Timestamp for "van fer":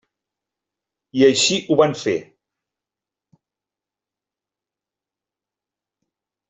1.81-2.15